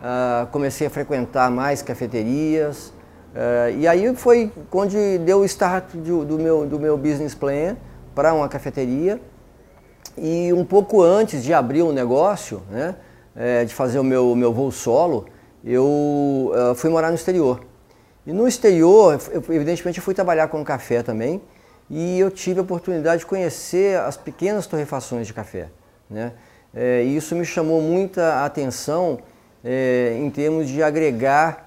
[0.00, 2.93] uh, comecei a frequentar mais cafeterias.
[3.34, 7.76] Uh, e aí foi onde deu o start do, do, meu, do meu business plan
[8.14, 9.20] para uma cafeteria.
[10.16, 12.94] E um pouco antes de abrir o um negócio, né,
[13.34, 15.26] é, de fazer o meu, meu voo solo,
[15.64, 17.60] eu uh, fui morar no exterior.
[18.24, 21.42] E no exterior, eu, evidentemente, eu fui trabalhar com café também
[21.90, 25.68] e eu tive a oportunidade de conhecer as pequenas torrefações de café.
[26.08, 26.32] Né?
[26.72, 29.18] É, e isso me chamou muita atenção
[29.64, 31.63] é, em termos de agregar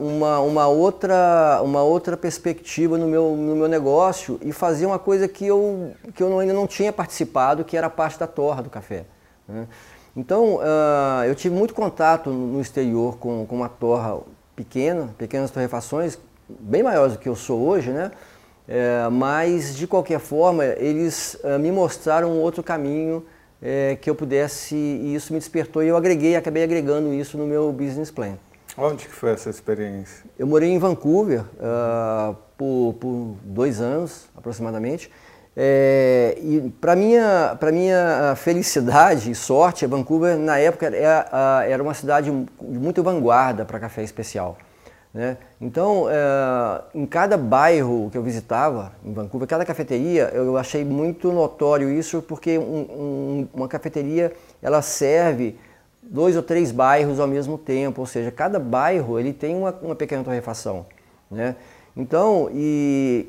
[0.00, 5.28] uma, uma, outra, uma outra perspectiva no meu, no meu negócio e fazer uma coisa
[5.28, 8.70] que eu, que eu ainda não tinha participado, que era a parte da torra do
[8.70, 9.04] café.
[9.46, 9.66] Né?
[10.16, 14.20] Então, uh, eu tive muito contato no exterior com, com uma torra
[14.54, 16.18] pequena, pequenas torrefações,
[16.48, 18.12] bem maiores do que eu sou hoje, né?
[18.66, 23.22] É, mas, de qualquer forma, eles me mostraram um outro caminho
[23.60, 27.46] é, que eu pudesse, e isso me despertou e eu agreguei, acabei agregando isso no
[27.46, 28.38] meu business plan.
[28.76, 30.24] Onde que foi essa experiência?
[30.38, 35.10] Eu morei em Vancouver uh, por, por dois anos, aproximadamente,
[35.56, 41.64] é, e para minha, para minha ah, felicidade e sorte, Vancouver na época era, ah,
[41.64, 44.58] era uma cidade de muito vanguarda para café especial.
[45.12, 45.36] Né?
[45.60, 51.30] Então, é, em cada bairro que eu visitava em Vancouver, cada cafeteria, eu achei muito
[51.30, 55.56] notório isso, porque um, um, uma cafeteria ela serve
[56.10, 59.94] dois ou três bairros ao mesmo tempo, ou seja, cada bairro ele tem uma, uma
[59.94, 60.86] pequena torrefação.
[61.30, 61.56] Né?
[61.96, 63.26] Então, e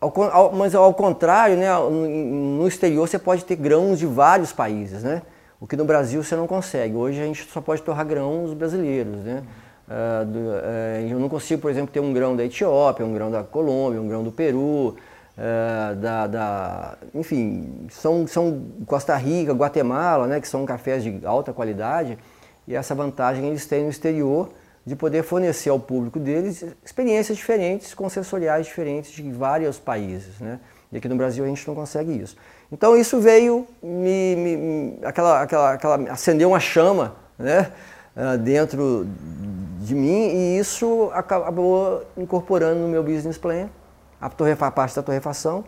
[0.00, 5.22] ao, mas ao contrário, né, no exterior você pode ter grãos de vários países, né?
[5.60, 6.94] O que no Brasil você não consegue.
[6.94, 9.42] Hoje a gente só pode torrar grãos brasileiros, né?
[9.86, 13.30] Uh, do, uh, eu não consigo, por exemplo, ter um grão da Etiópia, um grão
[13.30, 14.96] da Colômbia, um grão do Peru,
[15.36, 21.52] uh, da, da, enfim, são, são Costa Rica, Guatemala, né, que são cafés de alta
[21.52, 22.18] qualidade,
[22.66, 24.50] e essa vantagem eles têm no exterior
[24.86, 30.38] de poder fornecer ao público deles experiências diferentes, concessoriais diferentes de vários países.
[30.40, 30.60] Né?
[30.92, 32.36] E aqui no Brasil a gente não consegue isso.
[32.70, 37.72] Então isso veio, me, me aquela, aquela, aquela, acendeu uma chama né?
[38.16, 39.08] Uh, dentro
[39.80, 43.68] de mim e isso acabou incorporando no meu business plan
[44.20, 45.64] a, torrefa, parte da torrefação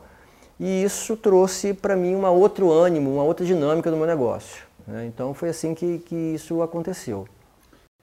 [0.58, 4.64] e isso trouxe para mim um outro ânimo, uma outra dinâmica do meu negócio.
[4.86, 5.06] Né?
[5.06, 7.26] Então foi assim que, que isso aconteceu.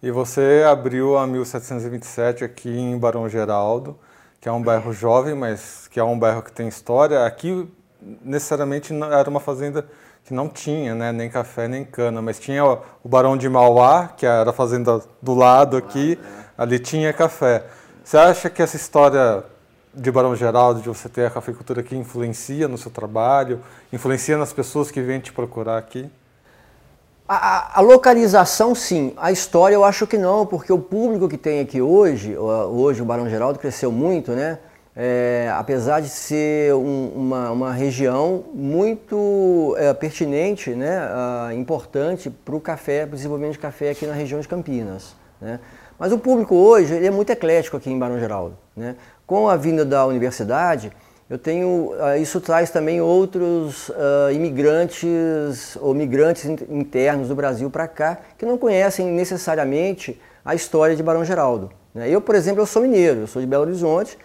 [0.01, 3.97] E você abriu a 1727 aqui em Barão Geraldo,
[4.39, 7.25] que é um bairro jovem, mas que é um bairro que tem história.
[7.25, 7.67] Aqui,
[8.21, 9.87] necessariamente, era uma fazenda
[10.25, 14.25] que não tinha né, nem café nem cana, mas tinha o Barão de Mauá, que
[14.25, 16.19] era a fazenda do lado aqui,
[16.57, 17.65] ali tinha café.
[18.03, 19.43] Você acha que essa história
[19.93, 24.51] de Barão Geraldo, de você ter a cafeicultura aqui, influencia no seu trabalho, influencia nas
[24.51, 26.09] pessoas que vêm te procurar aqui?
[27.27, 29.13] A, a, localização, sim.
[29.15, 33.05] A história, eu acho que não, porque o público que tem aqui hoje, hoje o
[33.05, 34.59] Barão Geraldo cresceu muito, né?
[34.95, 42.55] É, apesar de ser um, uma, uma, região muito é, pertinente, né, uh, importante para
[42.55, 45.15] o café, para o desenvolvimento de café aqui na região de Campinas.
[45.41, 45.59] Né?
[45.97, 48.55] Mas o público hoje ele é muito eclético aqui em Barão Geraldo.
[48.75, 48.95] Né?
[49.25, 50.91] Com a vinda da universidade,
[51.29, 57.87] eu tenho, ah, isso traz também outros uh, imigrantes ou migrantes internos do Brasil para
[57.87, 61.71] cá que não conhecem necessariamente a história de Barão Geraldo.
[61.95, 62.09] Né?
[62.09, 64.17] Eu, por exemplo, eu sou mineiro, eu sou de Belo Horizonte,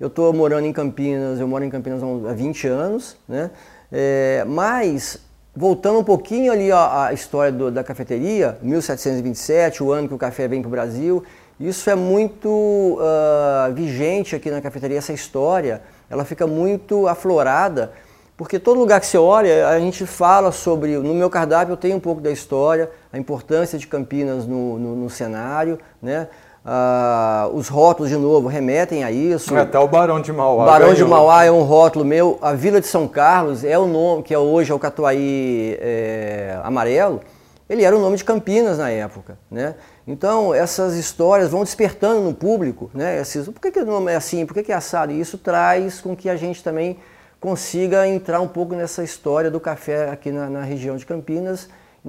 [0.00, 3.50] eu estou morando em Campinas, eu moro em Campinas há 20 anos, né?
[3.90, 5.20] É, mas
[5.54, 10.46] voltando um pouquinho ali à, história do, da cafeteria, 1727, o ano que o café
[10.46, 11.24] vem para o Brasil,
[11.60, 17.92] isso é muito uh, vigente aqui na cafeteria, essa história ela fica muito aflorada,
[18.36, 20.96] porque todo lugar que você olha, a gente fala sobre.
[20.96, 24.96] No meu cardápio eu tenho um pouco da história, a importância de Campinas no, no,
[24.96, 26.28] no cenário, né?
[26.64, 29.56] Ah, os rótulos, de novo, remetem a isso.
[29.56, 30.66] É, até o Barão de Mauá.
[30.66, 30.94] Barão ganhou.
[30.94, 32.38] de Mauá é um rótulo meu.
[32.42, 36.60] A Vila de São Carlos é o nome, que é hoje é o Catuaí é,
[36.62, 37.20] amarelo.
[37.68, 39.74] Ele era o nome de Campinas na época, né?
[40.06, 43.20] Então essas histórias vão despertando no público, né?
[43.20, 44.46] Esses, por que, que o nome é assim?
[44.46, 45.12] Por que, que é assado?
[45.12, 46.98] E isso traz com que a gente também
[47.40, 51.68] consiga entrar um pouco nessa história do café aqui na, na região de Campinas,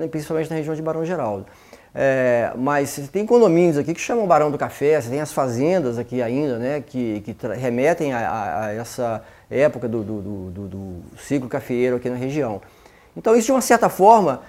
[0.10, 1.46] principalmente na região de Barão Geraldo.
[1.94, 6.22] É, mas tem condomínios aqui que chamam Barão do Café, você tem as fazendas aqui
[6.22, 11.50] ainda, né, que, que remetem a, a, a, essa época do, do, do, do, ciclo
[11.50, 12.62] cafeeiro aqui na região.
[13.18, 14.42] Então isso de uma certa forma,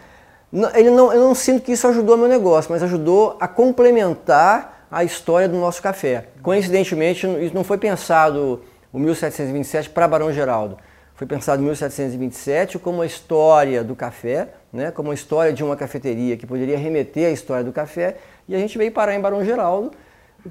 [0.74, 5.04] ele não, eu não sinto que isso ajudou meu negócio, mas ajudou a complementar a
[5.04, 6.26] história do nosso café.
[6.42, 8.60] Coincidentemente, isso não foi pensado
[8.92, 10.76] o 1727 para Barão Geraldo.
[11.14, 15.76] Foi pensado em 1727 como a história do café, né, como a história de uma
[15.76, 18.16] cafeteria que poderia remeter à história do café,
[18.48, 19.92] e a gente veio parar em Barão Geraldo,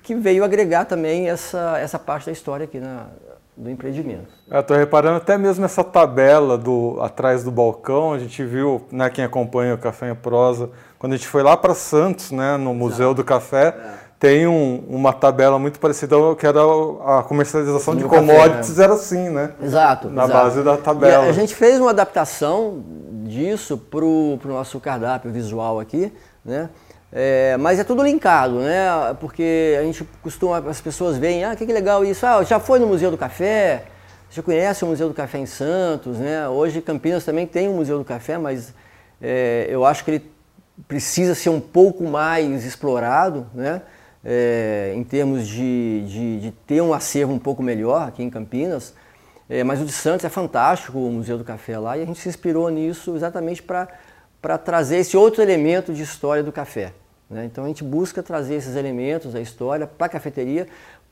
[0.03, 3.07] que veio agregar também essa, essa parte da história aqui na,
[3.59, 4.27] do empreendimento.
[4.49, 9.23] Estou reparando até mesmo essa tabela do atrás do balcão, a gente viu, né, quem
[9.23, 13.07] acompanha o Café em Prosa, quando a gente foi lá para Santos, né, no Museu
[13.07, 13.15] Exato.
[13.15, 18.67] do Café, é tem um, uma tabela muito parecida que era a comercialização de commodities,
[18.67, 18.83] café, né?
[18.83, 19.51] era assim, né?
[19.61, 20.09] Exato.
[20.09, 20.43] Na exato.
[20.43, 21.25] base da tabela.
[21.25, 22.83] E a gente fez uma adaptação
[23.23, 26.11] disso para o nosso cardápio visual aqui,
[26.43, 26.69] né?
[27.11, 29.15] É, mas é tudo linkado, né?
[29.19, 32.79] Porque a gente costuma, as pessoas veem, ah, que, que legal isso, ah, já foi
[32.79, 33.83] no Museu do Café,
[34.29, 36.47] você conhece o Museu do Café em Santos, né?
[36.47, 38.73] Hoje Campinas também tem um Museu do Café, mas
[39.21, 40.31] é, eu acho que ele
[40.87, 43.81] precisa ser um pouco mais explorado, né?
[44.23, 48.93] é, em termos de, de, de, ter um acervo um pouco melhor aqui em Campinas.
[49.49, 52.19] É, mas o de Santos é fantástico, o Museu do Café lá, e a gente
[52.19, 53.87] se inspirou nisso exatamente para
[54.57, 56.93] trazer esse outro elemento de história do café.
[57.29, 57.45] Né?
[57.45, 60.67] Então a gente busca trazer esses elementos da história para a cafeteria,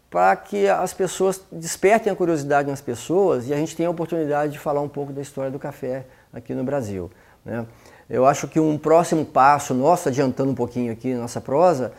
[0.09, 4.53] para que as pessoas despertem a curiosidade nas pessoas e a gente tenha a oportunidade
[4.53, 7.11] de falar um pouco da história do café aqui no Brasil.
[7.43, 7.65] Né?
[8.09, 11.91] Eu acho que um próximo passo nosso, adiantando um pouquinho aqui nossa prosa,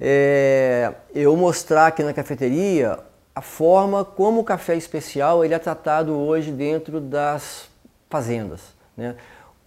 [0.00, 2.98] é, eu mostrar aqui na cafeteria
[3.34, 7.68] a forma como o café especial ele é tratado hoje dentro das
[8.08, 8.60] fazendas.
[8.96, 9.14] Né?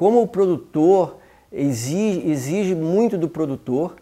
[0.03, 1.15] Como o produtor
[1.49, 3.95] exige, exige muito do produtor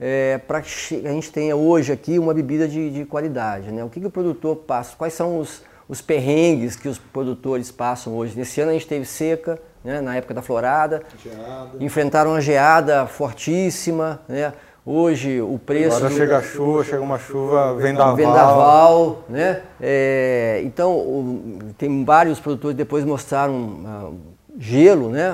[0.00, 3.70] é, para que a gente tenha hoje aqui uma bebida de, de qualidade.
[3.70, 3.84] Né?
[3.84, 4.96] O que, que, o produtor passa?
[4.96, 8.36] Quais são os, os perrengues que os produtores passam hoje?
[8.36, 10.00] Nesse ano a gente teve seca, né?
[10.00, 11.70] na época da florada, geada.
[11.78, 14.52] enfrentaram uma geada fortíssima, né?
[14.84, 15.98] Hoje o preço.
[15.98, 16.16] Agora do...
[16.16, 18.16] chega a chuva, chega uma chuva vendaval.
[18.16, 19.62] Vendaval, né?
[19.80, 25.30] É, então tem vários produtores depois mostraram uh, gelo, né?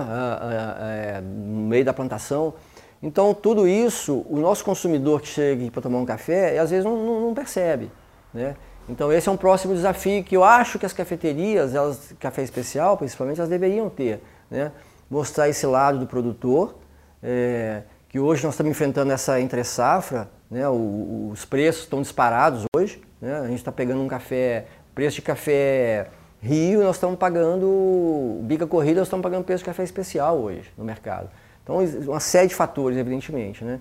[1.23, 2.55] No meio da plantação.
[3.03, 6.97] Então tudo isso, o nosso consumidor que chega para tomar um café, às vezes não,
[6.97, 7.91] não, não, percebe,
[8.33, 8.55] né?
[8.89, 12.97] Então esse é um próximo desafio que eu acho que as cafeterias, elas, café especial
[12.97, 14.71] principalmente, elas deveriam ter, né?
[15.11, 16.77] Mostrar esse lado do produtor.
[17.23, 20.69] É, que hoje nós estamos enfrentando essa entre safra, né?
[20.69, 23.39] Os preços estão disparados hoje, né?
[23.39, 26.09] A gente está pegando um café, preço de café
[26.43, 30.85] Rio, nós estamos pagando, bica corrida, nós estamos pagando preço de café especial hoje no
[30.85, 31.29] mercado.
[31.63, 33.81] Então, uma série de fatores, evidentemente, né?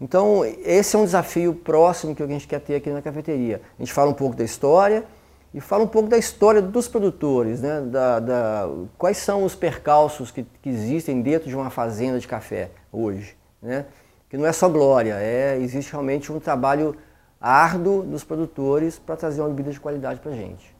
[0.00, 3.60] Então, esse é um desafio próximo que a gente quer ter aqui na cafeteria.
[3.78, 5.04] A gente fala um pouco da história
[5.52, 7.80] e fala um pouco da história dos produtores, né?
[7.80, 12.70] Da, da quais são os percalços que, que existem dentro de uma fazenda de café
[12.92, 13.86] hoje né?
[14.28, 16.96] que não é só glória, é, existe realmente um trabalho
[17.40, 20.74] árduo dos produtores para trazer uma bebida de qualidade para a gente.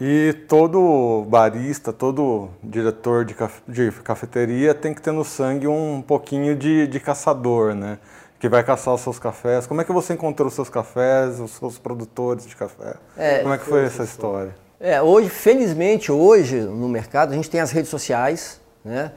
[0.00, 6.00] E todo barista, todo diretor de, caf de, cafeteria tem que ter no sangue um
[6.00, 7.98] pouquinho de, de caçador, né?
[8.38, 9.66] Que vai caçar os seus cafés.
[9.66, 12.94] Como é que você encontrou os seus cafés, os seus produtores de café?
[13.16, 14.54] É, Como é que foi essa história?
[14.78, 19.10] É, hoje, felizmente, hoje no mercado a gente tem as redes sociais, né?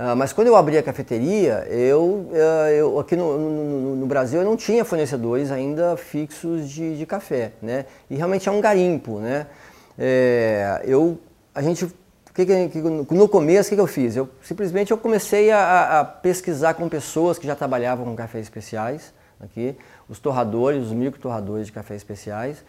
[0.00, 4.40] Ah, mas quando eu abri a cafeteria, eu, ah, eu aqui no, no, no, Brasil
[4.40, 7.86] eu não tinha fornecedores ainda fixos de, de café, né?
[8.08, 9.48] E realmente é um garimpo, né?
[9.98, 11.18] É, eu,
[11.54, 11.86] a gente,
[12.32, 14.14] que que, no começo, o que, que, eu fiz?
[14.14, 19.12] Eu simplesmente eu comecei a, a, pesquisar com pessoas que já trabalhavam com cafés especiais
[19.40, 19.76] aqui,
[20.08, 22.64] os torradores, os micro torradores de café especiais.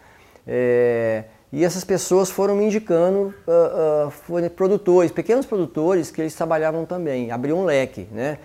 [0.46, 6.84] É, e essas pessoas foram me indicando uh, uh, produtores, pequenos produtores que eles trabalhavam
[6.84, 8.06] também, abriu um leque.
[8.12, 8.38] Né?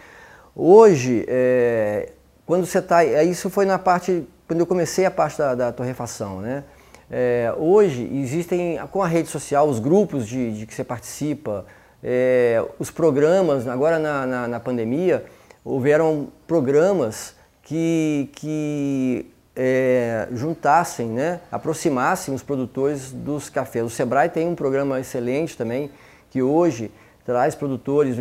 [0.56, 2.12] Hoje, é,
[2.46, 3.04] quando você está.
[3.24, 4.28] Isso foi na parte.
[4.48, 6.40] Quando eu comecei a parte da, da torrefação.
[6.40, 6.64] Né?
[7.10, 11.66] É, hoje existem, com a rede social, os grupos de, de que você participa,
[12.04, 15.26] é, os programas, agora na, na, na pandemia,
[15.64, 23.86] houveram programas que, que é, juntassem, né, aproximassem os produtores dos cafés.
[23.86, 25.90] O Sebrae tem um programa excelente também,
[26.30, 26.92] que hoje
[27.26, 28.18] traz produtores,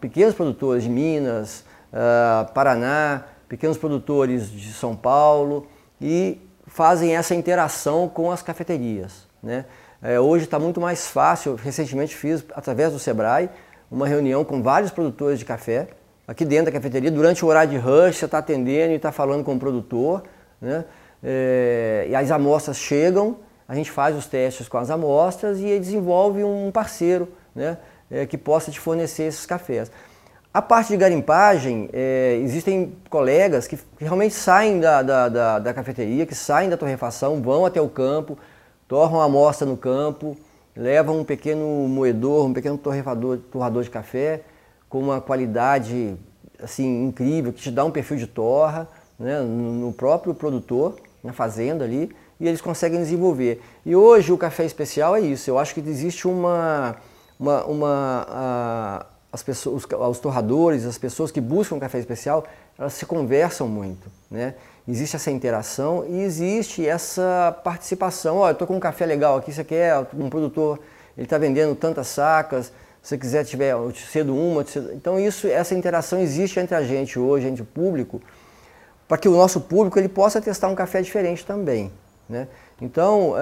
[0.00, 5.66] pequenos produtores de Minas, uh, Paraná, pequenos produtores de São Paulo
[6.00, 6.38] e
[6.78, 9.26] fazem essa interação com as cafeterias.
[9.42, 9.64] Né?
[10.00, 13.50] É, hoje está muito mais fácil, recentemente fiz, através do Sebrae,
[13.90, 15.88] uma reunião com vários produtores de café,
[16.24, 19.42] aqui dentro da cafeteria, durante o horário de rush, você está atendendo e está falando
[19.42, 20.22] com o produtor,
[20.60, 20.84] né?
[21.20, 26.44] É, e as amostras chegam, a gente faz os testes com as amostras e desenvolve
[26.44, 27.76] um parceiro né?
[28.08, 29.90] É, que possa te fornecer esses cafés.
[30.52, 36.24] A parte de garimpagem, é, existem colegas que realmente saem da, da, da, da, cafeteria,
[36.24, 38.38] que saem da torrefação, vão até o campo,
[38.88, 40.36] torram a amostra no campo,
[40.74, 44.40] levam um pequeno moedor, um pequeno torrefador, torrador de café,
[44.88, 46.16] com uma qualidade
[46.62, 48.88] assim incrível, que te dá um perfil de torra
[49.18, 53.60] né, no próprio produtor, na fazenda ali, e eles conseguem desenvolver.
[53.84, 56.96] E hoje o café especial é isso, eu acho que existe uma...
[57.38, 62.44] uma, uma a, as pessoas, os, torradores, as pessoas que buscam café especial,
[62.78, 64.54] elas se conversam muito, né?
[64.86, 68.38] Existe essa interação e existe essa participação.
[68.38, 69.94] Olha, eu estou com um café legal aqui, você quer?
[70.14, 70.80] Um produtor,
[71.14, 72.72] ele está vendendo tantas sacas,
[73.02, 74.92] se você quiser tiver, eu te cedo uma, te cedo...
[74.92, 78.20] então isso, essa interação existe entre a gente hoje, entre o público,
[79.06, 81.92] para que o nosso público ele possa testar um café diferente também,
[82.28, 82.48] né?
[82.80, 83.36] Então, uh,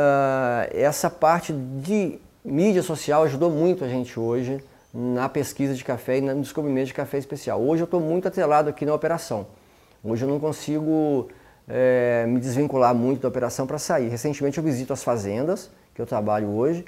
[0.73, 4.63] essa parte de mídia social ajudou muito a gente hoje
[4.97, 7.61] na pesquisa de café e no descobrimento de café especial.
[7.61, 9.47] Hoje eu estou muito atrelado aqui na operação.
[10.03, 11.29] Hoje eu não consigo
[11.69, 14.09] é, me desvincular muito da operação para sair.
[14.09, 16.83] Recentemente eu visito as fazendas que eu trabalho hoje.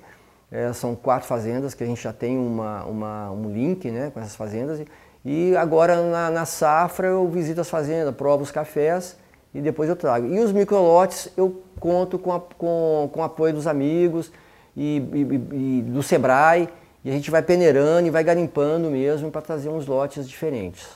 [0.51, 4.21] É, são quatro fazendas que a gente já tem uma, uma, um link né, com
[4.21, 4.83] essas fazendas.
[5.23, 9.19] E agora na, na safra eu visito as fazendas, provo os cafés
[9.53, 10.29] e depois eu trago.
[10.29, 14.33] E os microlotes eu conto com, a, com, com o apoio dos amigos
[14.75, 16.71] e, e, e do Sebrae
[17.05, 20.87] e a gente vai peneirando e vai garimpando mesmo para trazer uns lotes diferentes.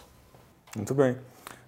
[0.76, 1.16] Muito bem.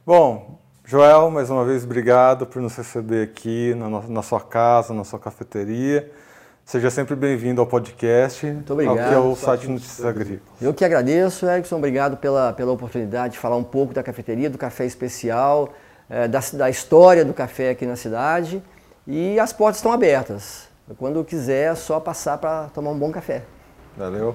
[0.04, 5.04] Bom, Joel, mais uma vez obrigado por nos receber aqui na, na sua casa, na
[5.04, 6.10] sua cafeteria.
[6.64, 8.46] Seja sempre bem-vindo ao podcast.
[8.46, 8.98] Muito obrigado.
[8.98, 10.62] Aqui é o site Notícias Agrícolas.
[10.62, 11.76] Eu que agradeço, Erickson.
[11.76, 15.74] Obrigado pela, pela oportunidade de falar um pouco da cafeteria, do café especial,
[16.08, 18.62] é, da, da história do café aqui na cidade.
[19.06, 20.66] E as portas estão abertas.
[20.96, 23.42] Quando quiser, é só passar para tomar um bom café.
[23.96, 24.34] Valeu.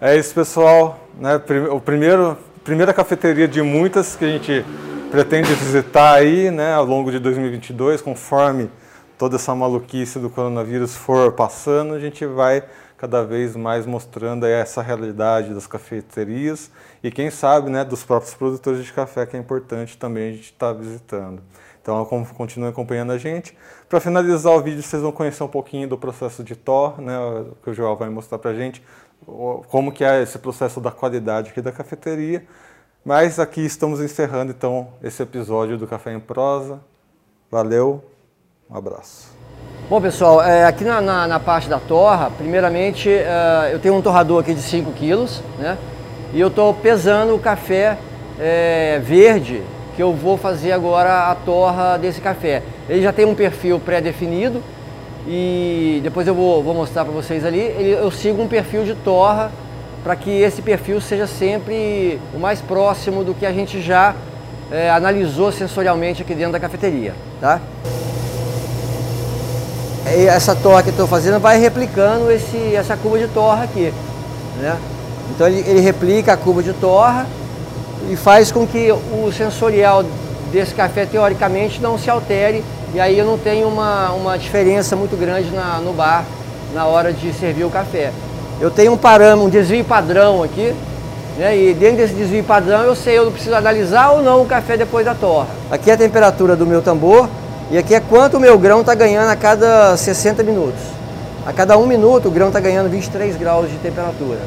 [0.00, 1.08] É isso, pessoal.
[1.18, 1.40] Né?
[1.70, 4.64] O primeiro, primeira cafeteria de muitas que a gente
[5.10, 8.70] pretende visitar aí, né, ao longo de 2022, conforme
[9.16, 12.62] toda essa maluquice do coronavírus for passando, a gente vai
[12.98, 16.70] cada vez mais mostrando essa realidade das cafeterias
[17.02, 20.52] e quem sabe, né, dos próprios produtores de café que é importante também a gente
[20.52, 21.40] estar tá visitando.
[21.88, 23.56] Então continue acompanhando a gente.
[23.88, 27.14] Para finalizar o vídeo, vocês vão conhecer um pouquinho do processo de TOR, né,
[27.64, 28.82] que o Joel vai mostrar para a gente,
[29.68, 32.44] como que é esse processo da qualidade aqui da cafeteria.
[33.02, 36.78] Mas aqui estamos encerrando então esse episódio do Café em Prosa.
[37.50, 38.04] Valeu,
[38.70, 39.34] um abraço.
[39.88, 44.02] Bom pessoal, é, aqui na, na, na, parte da torra, primeiramente é, eu tenho um
[44.02, 45.78] torrador aqui de 5 quilos, né?
[46.34, 47.96] E eu estou pesando o café
[48.38, 49.62] é, verde
[49.98, 52.62] que eu vou fazer agora a torra desse café.
[52.88, 54.62] Ele já tem um perfil pré-definido
[55.26, 57.58] e depois eu vou, vou mostrar para vocês ali.
[57.58, 59.50] Ele, eu sigo um perfil de torra
[60.04, 64.14] para que esse perfil seja sempre o mais próximo do que a gente já
[64.70, 67.12] é, analisou sensorialmente aqui dentro da cafeteria.
[67.40, 67.60] Tá?
[70.16, 73.92] E essa torra que eu estou fazendo vai replicando esse, essa curva de torra aqui.
[74.58, 74.78] Né?
[75.34, 77.26] Então ele, ele replica a curva de torra
[78.08, 80.04] e faz com que o sensorial
[80.50, 85.16] desse café, teoricamente, não se altere e aí eu não tenho uma, uma diferença muito
[85.16, 86.24] grande na, no bar
[86.72, 88.12] na hora de servir o café.
[88.60, 90.74] Eu tenho um parâmetro, um desvio padrão aqui,
[91.36, 91.56] né?
[91.56, 95.04] e dentro desse desvio padrão eu sei, eu preciso analisar ou não o café depois
[95.04, 95.48] da torra.
[95.70, 97.28] Aqui é a temperatura do meu tambor
[97.70, 100.80] e aqui é quanto o meu grão está ganhando a cada 60 minutos.
[101.46, 104.40] A cada um minuto o grão está ganhando 23 graus de temperatura.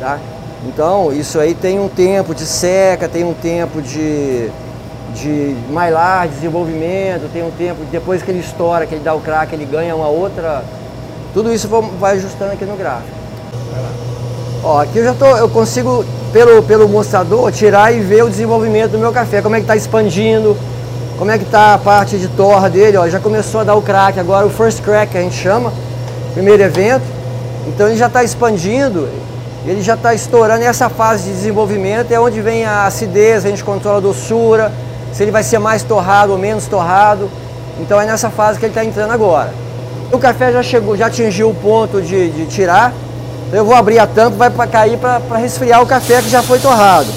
[0.00, 0.18] Tá?
[0.66, 4.50] Então, isso aí tem um tempo de seca, tem um tempo de,
[5.14, 9.54] de mailar, desenvolvimento, tem um tempo, depois que ele estoura, que ele dá o crack,
[9.54, 10.62] ele ganha uma outra.
[11.32, 13.20] Tudo isso vai ajustando aqui no gráfico.
[14.62, 18.90] Ó, aqui eu já tô, eu consigo, pelo, pelo mostrador, tirar e ver o desenvolvimento
[18.92, 20.54] do meu café, como é que está expandindo,
[21.18, 23.80] como é que está a parte de torra dele, ó, já começou a dar o
[23.80, 25.72] crack, agora o first crack que a gente chama,
[26.34, 27.04] primeiro evento,
[27.66, 29.08] então ele já está expandindo,
[29.64, 30.62] ele já está estourando.
[30.62, 34.72] E essa fase de desenvolvimento é onde vem a acidez, a gente controla a doçura,
[35.12, 37.30] se ele vai ser mais torrado ou menos torrado.
[37.80, 39.52] Então é nessa fase que ele está entrando agora.
[40.12, 42.92] O café já chegou, já atingiu o ponto de, de tirar.
[43.48, 46.42] Então, eu vou abrir a tampa, vai para cair para resfriar o café que já
[46.42, 47.08] foi torrado.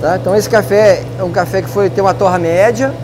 [0.00, 0.16] Tá?
[0.16, 2.94] Então esse café é um café que foi ter uma torra média.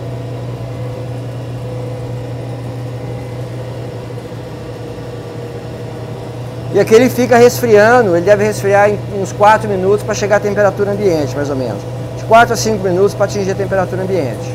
[6.74, 10.40] E aqui ele fica resfriando, ele deve resfriar em uns 4 minutos para chegar à
[10.40, 11.80] temperatura ambiente, mais ou menos.
[12.18, 14.52] De 4 a 5 minutos para atingir a temperatura ambiente.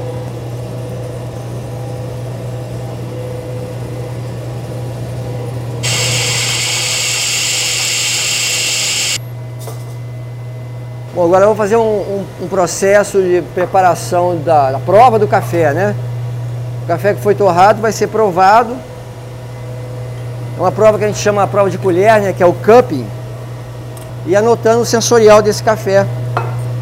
[11.16, 15.26] Bom, agora eu vou fazer um, um, um processo de preparação da, da, prova do
[15.26, 15.96] café, né?
[16.84, 18.76] O café que foi torrado vai ser provado.
[20.60, 22.34] Uma prova que a gente chama a prova de colher, né?
[22.34, 23.08] Que é o cupping.
[24.26, 26.06] E anotando o sensorial desse café.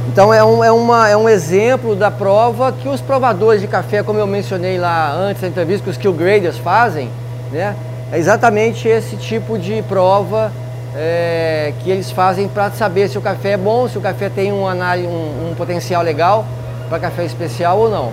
[0.08, 4.02] Então é um, é, uma, é um exemplo da prova que os provadores de café,
[4.02, 7.12] como eu mencionei lá antes da entrevista, que os skill graders fazem,
[7.52, 7.76] né?
[8.12, 10.52] É exatamente esse tipo de prova
[10.96, 14.52] é, que eles fazem para saber se o café é bom, se o café tem
[14.52, 16.46] um, um, um potencial legal
[16.90, 18.12] para café especial ou não.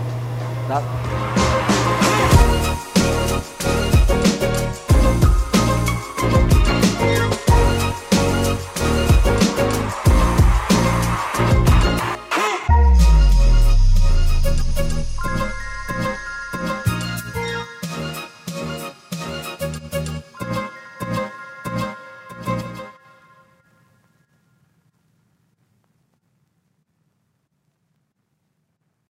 [0.69, 0.83] Tá?